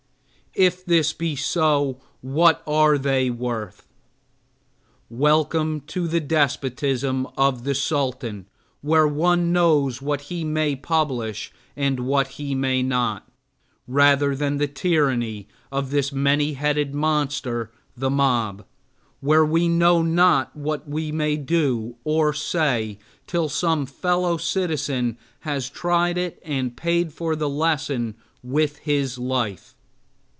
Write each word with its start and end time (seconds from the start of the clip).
If 0.53 0.83
this 0.85 1.13
be 1.13 1.37
so 1.37 2.01
what 2.19 2.61
are 2.67 2.97
they 2.97 3.29
worth? 3.29 3.87
Welcome 5.09 5.81
the 5.87 6.19
despotism 6.19 7.25
of 7.37 7.63
the 7.63 7.73
Sultan 7.73 8.47
where 8.81 9.07
one 9.07 9.53
knows 9.53 10.01
what 10.01 10.23
he 10.23 10.43
may 10.43 10.75
publish 10.75 11.53
and 11.77 12.01
what 12.01 12.27
he 12.35 12.53
may 12.53 12.83
not, 12.83 13.29
rather 13.87 14.35
than 14.35 14.57
the 14.57 14.67
tyranny 14.67 15.47
of 15.71 15.89
this 15.89 16.11
many 16.11 16.55
headed 16.55 16.93
monster 16.93 17.71
the 17.95 18.09
mob, 18.09 18.65
where 19.21 19.45
we 19.45 19.69
know 19.69 20.01
not 20.01 20.53
what 20.53 20.85
we 20.85 21.13
may 21.13 21.37
do 21.37 21.95
or 22.03 22.33
say 22.33 22.99
till 23.25 23.47
some 23.47 23.85
fellow 23.85 24.35
citizen 24.35 25.17
has 25.39 25.69
tried 25.69 26.17
it 26.17 26.41
and 26.43 26.75
paid 26.75 27.13
for 27.13 27.37
the 27.37 27.47
lesson 27.49 28.15
with 28.43 28.79
his 28.79 29.17
life. 29.17 29.75